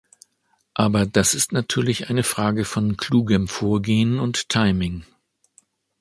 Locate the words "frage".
2.23-2.65